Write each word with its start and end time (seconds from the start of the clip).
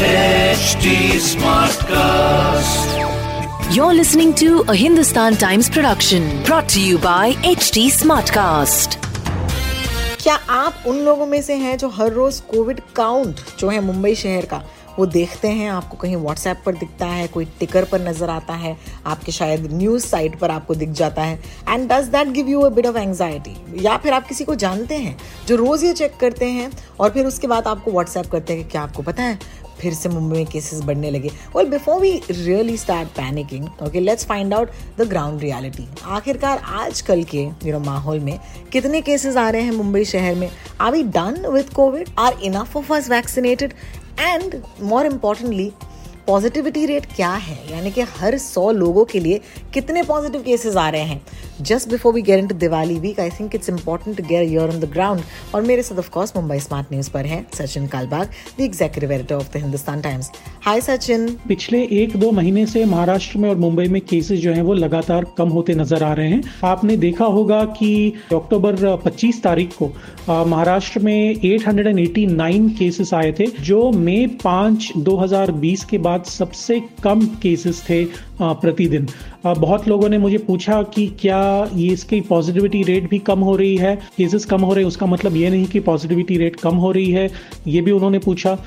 HD 0.00 0.90
Smartcast. 1.20 2.94
You're 3.74 3.92
listening 3.92 4.32
to 4.36 4.62
a 4.62 4.74
Hindustan 4.74 5.36
Times 5.36 5.68
production 5.68 6.42
brought 6.42 6.70
to 6.70 6.80
you 6.80 6.96
by 6.96 7.34
HT 7.50 7.84
Smartcast. 7.98 8.96
क्या 10.22 10.34
आप 10.50 10.82
उन 10.86 10.98
लोगों 11.04 11.26
में 11.26 11.40
से 11.42 11.54
हैं 11.56 11.76
जो 11.78 11.88
हर 11.88 12.12
रोज 12.12 12.40
कोविड 12.50 12.80
काउंट 12.96 13.40
जो 13.58 13.68
है 13.68 13.80
मुंबई 13.80 14.14
शहर 14.14 14.46
का, 14.46 14.62
वो 14.98 15.06
देखते 15.06 15.48
हैं, 15.48 15.70
आपको 15.70 15.96
कहीं 15.96 16.16
व्हाट्सएप 16.16 16.62
पर 16.66 16.74
दिखता 16.74 17.06
है, 17.06 17.26
कोई 17.28 17.44
टिकर 17.58 17.84
पर 17.84 18.00
नज़र 18.00 18.30
आता 18.30 18.54
है, 18.54 18.76
आपके 19.06 19.32
शायद 19.32 19.68
न्यूज़ 19.72 20.06
साइट 20.06 20.38
पर 20.38 20.50
आपको 20.50 20.74
दिख 20.74 20.88
जाता 20.90 21.22
है 21.22 21.38
and 21.68 21.88
does 21.92 22.08
that 22.08 22.28
give 22.28 22.48
you 22.48 22.60
a 22.60 22.68
bit 22.68 22.86
of 22.86 22.96
anxiety 22.96 23.84
या 23.84 23.96
फिर 23.96 24.12
आप 24.12 24.26
किसी 24.28 24.44
को 24.44 24.54
जानते 24.54 24.96
हैं, 24.96 25.16
जो 25.48 25.56
रोज 25.56 25.84
ये 25.84 25.92
चेक 25.92 26.16
करते 26.20 26.46
हैं, 26.46 26.70
और 27.00 27.10
फिर 27.10 27.26
उसके 27.26 27.46
बाद 27.46 27.66
आपको 27.66 27.92
व्हाट्सएप 27.92 28.26
करते 28.32 28.52
हैं 28.52 28.64
कि 28.64 28.70
क्या 28.70 28.82
आपको 28.82 29.02
पता 29.02 29.22
है 29.22 29.38
फिर 29.80 29.94
से 29.94 30.08
मुंबई 30.08 30.36
में 30.36 30.46
केसेस 30.46 30.80
बढ़ने 30.80 31.10
लगे। 31.10 31.28
Well 31.56 31.68
before 31.68 32.00
we 32.00 32.10
really 32.30 32.76
start 32.76 33.08
panicking 33.08 33.66
okay 33.82 34.00
let's 34.00 34.26
find 34.26 34.54
out 34.54 34.70
the 34.98 35.08
ground 35.08 35.40
reality 35.40 35.88
आखिरकार 36.04 36.58
आजकल 36.58 37.22
के 37.24 37.42
यू 37.64 37.72
नो 37.72 37.80
माहौल 37.80 38.20
में 38.20 38.38
कितने 38.72 39.00
केसेस 39.00 39.36
आ 39.36 39.48
रहे 39.50 39.62
हैं 39.62 39.72
मुंबई 39.72 40.04
शहर 40.04 40.34
में? 40.34 40.48
Are 40.80 40.92
we 40.92 41.02
done 41.02 41.46
with 41.46 41.68
COVID 41.68 42.08
are 42.18 42.38
enough 42.42 42.76
of 42.76 42.92
us 42.92 43.10
vaccinated 43.10 43.72
and 44.20 44.62
more 44.82 45.06
importantly 45.06 45.70
positivity 46.26 46.84
rate 46.86 47.06
क्या 47.16 47.30
है? 47.30 47.58
यानी 47.72 47.90
कि 47.90 48.00
हर 48.00 48.36
सौ 48.38 48.70
लोगों 48.72 49.04
के 49.04 49.20
लिए 49.20 49.40
कितने 49.74 50.02
पॉजिटिव 50.02 50.42
केसेस 50.42 50.76
आ 50.76 50.88
रहे 50.88 51.02
हैं? 51.02 51.22
Just 51.62 51.90
before 51.90 52.14
we 52.14 52.22
to 52.22 52.54
Diwali 52.56 52.98
week 53.00 53.20
I 53.20 53.30
think 53.30 53.54
it's 53.54 53.68
important 53.70 54.16
to 54.16 54.22
get 54.28 54.48
your 54.50 54.70
on 54.70 54.80
the 54.80 54.90
ground 54.92 55.22
और 55.54 55.62
मेरे 55.62 55.82
साथ 55.82 55.98
of course 55.98 56.32
Mumbai 56.36 56.58
smart 56.60 56.92
news 56.92 57.10
पर 57.10 57.26
है 57.26 57.44
Sachin 57.54 57.86
Kalbag 57.88 58.28
the 58.58 58.60
executive 58.60 59.12
editor 59.12 59.34
of 59.34 59.52
the 59.52 59.62
Hindustan 59.62 60.00
Times 60.00 60.30
hi 60.62 60.80
Sachin. 60.80 61.26
पिछले 61.48 61.82
एक 61.92 62.16
दो 62.16 62.30
महीने 62.32 62.64
से 62.66 62.84
महाराष्ट्र 62.84 63.38
में 63.38 63.48
और 63.50 63.56
मुंबई 63.56 63.86
में 63.88 64.00
केसेस 64.00 64.40
जो 64.40 64.52
हैं, 64.52 64.62
वो 64.62 64.74
लगातार 64.74 65.26
कम 65.38 65.48
होते 65.48 65.74
नज़र 65.74 66.02
आ 66.04 66.12
रहे 66.14 66.28
हैं। 66.28 66.42
आपने 66.64 66.96
देखा 66.96 67.24
होगा 67.26 67.64
कि 67.78 68.12
अक्टूबर 68.32 68.76
25 69.04 69.42
तारीख 69.42 69.76
को 69.78 69.86
महाराष्ट्र 70.46 71.00
में 71.00 71.34
889 71.44 72.68
केसेस 72.78 73.14
आए 73.14 73.32
थे, 73.32 73.46
जो 73.60 73.90
मई 73.92 74.26
5 74.44 74.92
2020 74.98 75.84
के 75.84 75.98
बाद 75.98 76.24
सबसे 76.26 76.80
कम 77.02 77.26
केसेस 77.42 77.82
थे 77.88 78.04
प्रतिदिन। 78.40 79.06
बहुत 79.46 79.88
लोगों 79.88 80.08
ने 80.08 80.18
मुझे 80.18 80.38
पूछा 80.38 80.82
कि 80.94 81.06
क्या 81.20 81.68
ये 81.74 81.88
इसकी 81.88 82.20
पॉजिटिविटी 82.20 82.82
रेट 82.82 83.08
भी 83.10 83.18
कम 83.20 83.40
हो 83.40 83.56
रही 83.56 83.76
है? 83.76 83.94
केसेस 84.16 84.44
कम 84.44 84.60
हो 84.60 84.72
रहे 84.74 84.84
उसका 84.84 85.06
मतलब 85.06 85.36
ये 85.36 85.50
नहीं 85.50 85.66
कि 85.66 85.80
पॉजिटिविटी 85.80 86.36
रेट 86.38 86.56
कम 86.56 86.76
हो 86.76 86.90
रही 86.92 87.10
है, 87.10 87.28
ये 87.66 87.80
भी 87.80 87.90
उन्होंने 87.90 88.18
पूछा। 88.18 88.58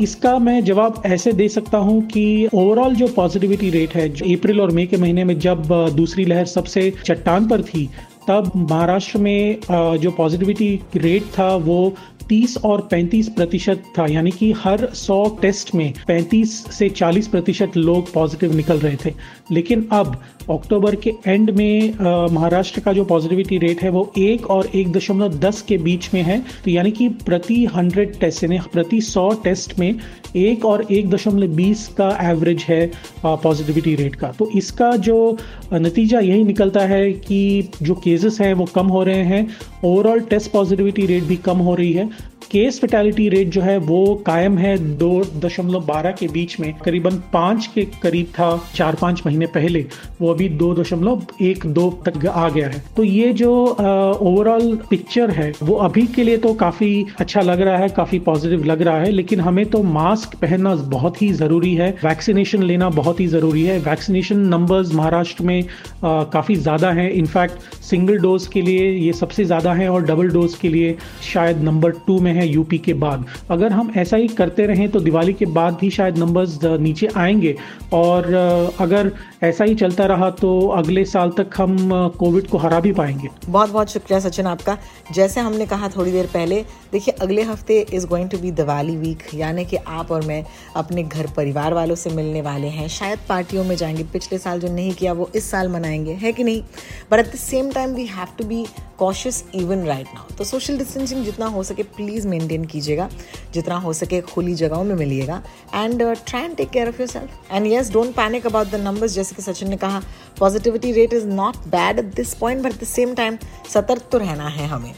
इसका 0.00 0.38
मैं 0.38 0.62
जवाब 0.64 1.02
ऐसे 1.06 1.32
दे 1.32 1.48
सकता 1.48 1.78
हूँ 1.78 2.00
कि 2.06 2.48
ओवरऑल 2.54 2.94
जो 2.94 3.08
पॉजिटिविटी 3.08 3.70
रेट 3.70 3.94
है, 3.94 4.08
जो 4.08 4.34
अप्रैल 4.34 4.60
और 4.60 4.70
मई 4.70 4.86
के 4.86 4.96
महीने 4.96 5.24
में 5.24 5.38
जब 5.38 5.66
दूसरी 5.96 6.24
लहर 6.24 6.44
सबसे 6.46 6.92
चट्टान 7.04 7.48
पर 7.48 7.62
थी, 7.62 7.88
तब 8.28 8.50
महाराष्ट्र 8.56 9.18
में 9.18 9.58
जो 10.00 10.10
पॉजिटिविटी 10.10 10.68
रेट 10.96 11.22
था, 11.38 11.54
वो 11.56 11.94
30 12.28 12.56
और 12.64 12.88
35 12.90 13.28
प्रतिशत 13.28 13.82
था, 13.98 14.06
यानी 14.10 14.30
कि 14.30 14.52
हर 14.52 14.86
100 14.94 15.38
टेस्ट 15.42 15.74
में 15.74 15.92
35 16.08 16.64
से 16.72 16.88
40 16.88 17.28
प्रतिशत 17.28 17.76
लोग 17.76 18.12
पॉजिटिव 18.12 18.54
निकल 18.56 18.78
रहे 18.78 18.96
थे। 19.04 19.14
लेकिन 19.50 19.88
अब, 19.92 20.22
अक्टूबर 20.50 20.94
के 20.94 21.12
एंड 21.26 21.50
में 21.50 21.94
महाराष्ट्र 22.34 22.80
का 22.80 22.92
जो 22.92 23.04
पॉजिटिविटी 23.04 23.58
रेट 23.58 23.82
है 23.82 23.88
वो 23.90 24.12
एक 24.18 24.50
और 24.50 24.66
एक 24.74 24.92
दशमलव 24.92 25.38
दस 25.38 25.62
के 25.62 25.78
बीच 25.78 26.08
में 26.14 26.22
है। 26.22 26.38
तो 26.64 26.70
यानी 26.70 26.90
कि 26.90 27.08
प्रति 27.08 27.64
हंड्रेड 27.64 28.18
टेस्ट 28.20 28.44
यानी 28.44 28.58
प्रति 28.72 29.00
सौ 29.00 29.28
टेस्ट 29.44 29.78
में 29.78 29.94
एक 30.36 30.64
और 30.64 30.86
एक 30.92 31.10
दशमलव 31.10 31.48
बीस 31.48 31.86
का 31.88 32.08
एवरेज 32.22 32.62
है 32.62 32.90
पॉजिटिविटी 33.26 33.94
रेट 33.94 34.14
का। 34.14 34.28
तो 34.28 34.50
इसका 34.56 34.96
जो 34.96 35.36
नतीजा 35.74 36.20
यही 36.20 36.44
निकलता 36.44 36.80
है 36.80 37.12
कि 37.12 37.68
जो 37.82 37.94
केसेस 37.94 38.40
हैं 38.40 38.52
वो 38.54 38.64
कम 38.64 38.86
हो 38.86 39.02
रहे 39.04 39.24
हैं। 39.24 39.48
ओवरऑल 39.84 40.20
टेस्ट 40.20 40.50
पॉजिटिविटी 40.50 41.06
रेट 41.06 41.22
भी 41.22 41.36
कम 41.36 41.58
हो 41.58 41.74
रही 41.74 41.92
है। 41.92 42.08
केस 42.50 42.78
फेटेलिटी 42.80 43.28
रेट 43.28 43.48
जो 43.50 43.60
है 43.62 43.76
वो 43.80 43.98
कायम 44.26 44.56
है 44.58 44.76
दो 44.98 45.10
दशमलव 45.40 45.84
बारह 45.86 46.12
के 46.12 46.26
बीच 46.28 46.58
में। 46.60 46.72
करीबन 46.84 47.16
पाँच 47.32 47.66
के 47.74 47.84
करीब 48.02 48.26
था 48.34 48.48
चार 48.74 48.96
पाँच 49.00 49.22
महीने 49.26 49.46
पहले। 49.48 49.84
वो 50.20 50.30
अभी 50.32 50.48
दो 50.50 50.72
दशमलव 50.74 51.26
एक 51.42 51.66
दो 51.68 51.88
तक 52.06 52.26
आ 52.26 52.48
गया 52.48 52.68
है। 52.68 52.82
तो 52.96 53.04
ये 53.04 53.32
जो 53.32 53.52
ओवरऑल 53.62 54.74
पिक्चर 54.90 55.30
है, 55.30 55.52
वो 55.62 55.74
अभी 55.76 56.06
के 56.06 56.24
लिए 56.24 56.36
तो 56.38 56.52
काफ़ी 56.54 57.06
अच्छा 57.20 57.40
लग 57.40 57.60
रहा 57.60 57.76
है, 57.78 57.88
काफ़ी 57.90 58.18
पॉजिटिव 58.20 58.64
लग 58.64 58.82
रहा 58.82 59.00
है, 59.00 59.10
लेकिन 59.10 59.40
हमें 59.40 59.64
तो 59.66 59.82
मास्क 59.82 60.34
पहनना 60.40 60.74
बहुत 60.88 61.22
ही 61.22 61.32
ज़रूरी 61.34 61.74
है। 61.74 61.90
वैक्सीनेशन 62.04 62.62
लेना 62.62 62.88
बहुत 62.92 63.20
ही 63.20 63.26
ज़रूरी 63.28 63.62
है। 63.64 63.78
वैक्सीनेशन 63.80 64.38
नंबर्स 64.48 64.94
महाराष्ट्र 64.94 65.44
में 65.44 65.62
काफ़ी 66.04 66.56
ज़्यादा 66.56 66.90
है। 66.92 67.10
इनफैक्ट 67.12 67.74
सिंगल 67.82 68.18
डोज 68.18 68.46
के 68.46 68.62
लिए 68.62 68.90
ये 68.90 69.12
सबसे 69.14 69.44
ज़्यादा 69.44 69.72
है 69.74 69.88
और 69.88 70.04
डबल 70.04 70.28
डोज 70.30 70.54
के 70.54 70.68
लिए 70.68 70.96
शायद 71.24 71.62
नंबर 71.64 71.90
टू 72.06 72.18
में 72.20 72.32
है 72.36 72.48
यूपी 72.48 72.78
के 72.78 72.94
बाद। 72.94 73.26
अगर 73.50 73.72
हम 73.72 73.92
ऐसा 73.96 74.16
ही 74.16 74.28
करते 74.28 74.66
रहें 74.66 74.88
तो 74.88 75.00
दिवाली 75.00 75.32
के 75.32 75.46
बाद 75.52 75.76
भी 75.80 75.90
शायद 75.90 76.18
नंबर्स 76.18 76.58
नीचे 76.64 77.08
आएँगे। 77.16 77.54
और 77.92 78.34
अगर 78.80 79.10
ऐसा 79.42 79.64
ही 79.64 79.74
चलता 79.74 80.06
रहा 80.06 80.30
तो 80.32 80.58
अगले 80.68 81.04
साल 81.04 81.30
तक 81.30 81.50
हम 81.56 81.76
कोविड 82.18 82.46
को 82.46 82.58
हरा 82.58 82.80
भी 82.80 82.92
पाएँगे। 82.92 83.28
बहुत 83.48 83.70
बहुत 83.70 83.90
शुक्रिया 83.90 84.20
सचिन 84.20 84.46
आपका। 84.46 84.76
जैसे 85.12 85.40
हमने 85.40 85.66
कहा 85.66 85.88
थोड़ी 85.88 86.12
देर 86.12 86.26
पहले, 86.26 86.64
देखिए, 86.92 87.14
अगले 87.20 87.42
हफ़्ते 87.42 87.80
is 87.92 88.06
going 88.06 88.30
to 88.30 88.38
be 88.38 88.50
Diwali 88.52 88.96
week 88.96 89.22
यानी 89.34 89.64
कि 89.64 89.76
आप 89.76 90.10
और 90.12 90.24
मैं 90.26 90.44
अपने 90.76 91.02
घर 91.02 91.26
परिवार 91.36 91.74
वालों 91.74 91.94
से 91.94 92.10
मिलने 92.10 92.40
वाले 92.42 92.68
हैं। 92.68 92.88
शायद 92.88 93.18
पार्टियों 93.28 93.64
में 93.64 93.76
जाएँगे। 93.76 94.04
पिछले 94.12 94.38
साल 94.38 94.60
जो 94.60 94.72
नहीं 94.72 94.92
किया, 94.92 95.12
वो 95.12 95.30
इस 95.34 95.50
साल 95.50 95.68
मनाएँगे। 95.68 96.12
है 96.14 96.32
कि 96.32 96.44
नहीं? 96.44 96.62
But 97.10 97.18
at 97.18 97.26
the 97.26 97.38
same 97.38 97.70
time 97.70 97.90
we 97.90 98.06
have 98.06 98.28
to 98.38 98.44
be 98.44 98.64
cautious 98.98 99.42
even 99.54 99.84
right 99.86 100.06
now 100.14 100.34
तो 100.36 100.44
सोशल 100.44 100.78
डिस्टेंसिंग 100.78 101.24
जितना 101.24 101.46
हो 101.46 101.62
सके 101.62 101.82
प्लीज़ 101.96 102.26
मेंटेन 102.28 102.64
कीजिएगा। 102.64 103.08
जितना 103.54 103.76
हो 103.76 103.92
सके 103.92 104.20
खुली 104.22 104.54
जगहों 104.54 104.84
में 104.84 104.94
मिलिएगा। 104.94 105.42
And 105.74 106.02
try 106.02 106.42
and 106.42 106.56
take 106.56 106.70
care 106.70 106.88
of 106.88 107.00
yourself 107.08 107.52
and 107.52 107.66
yes 107.66 107.92
don't 107.92 108.14
panic 108.14 108.46
about 108.46 108.70
the 108.70 108.80
numbers 108.80 109.12
जैसे 109.12 109.34
कि 109.34 109.42
सचिन 109.42 109.68
ने 109.70 109.76
कहा 109.76 110.02
positivity 110.38 110.92
rate 110.92 111.12
is 111.14 111.26
not 111.26 111.56
bad 111.68 111.98
at 111.98 112.14
this 112.14 112.34
point 112.34 112.62
but 112.62 112.72
at 112.72 112.80
the 112.80 112.86
same 112.86 113.14
time 113.14 113.38
सतर्क 113.74 114.08
तो 114.12 114.18
रहना 114.18 114.48
है 114.48 114.66
हमें। 114.68 114.92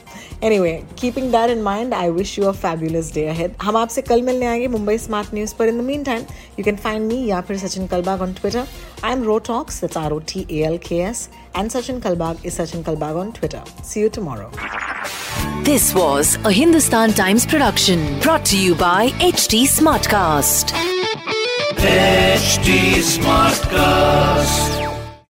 Anyway 0.59 0.73
keeping 0.99 1.31
that 1.33 1.51
in 1.51 1.63
mind 1.63 1.95
I 1.95 2.11
wish 2.11 2.39
you 2.39 2.45
a 2.45 2.53
fabulous 2.53 3.13
day 3.15 3.27
ahead 3.27 3.55
हम 3.63 3.77
आपसे 3.77 4.03
कल 4.03 4.23
मिलने 4.23 4.47
आएँगे 4.47 4.69
मुंबई 4.69 4.99
स्मार्ट 4.99 5.35
न्यूज़ 5.35 5.55
पर। 5.55 5.69
In 5.69 5.79
the 5.79 5.85
meantime 6.05 6.23
you 6.59 6.65
can 6.65 6.77
find 6.77 7.07
me 7.07 7.25
या 7.27 7.41
फिर 7.41 7.59
Sachin 7.59 7.87
Kalbag 7.87 8.23
on 8.23 8.33
Twitter 8.33 8.67
I 9.05 9.13
am 9.13 9.23
row 9.25 9.39
talks 9.47 9.85
R 9.97 10.13
O 10.13 10.19
T 10.29 10.47
A 10.51 10.63
L 10.67 10.79
K 10.79 10.99
S 10.99 11.29
and 11.59 11.71
Sachin 11.71 12.01
Kalbag 12.01 12.45
is 12.45 12.57
Sachin 12.57 12.85
Kalbag 12.85 13.17
on 13.21 13.33
Twitter. 13.33 13.63
See 13.83 14.01
you 14.01 14.09
tomorrow. 14.09 14.51
This 15.65 15.93
was 15.93 16.37
a 16.45 16.53
Hindustan 16.53 17.13
Times 17.13 17.45
production 17.45 18.21
brought 18.21 18.45
to 18.47 18.59
you 18.59 18.77
by 18.77 19.09
HD 19.33 19.65
Smartcast. 19.67 20.73
HD 21.79 23.03
Smartcast. 23.13 24.78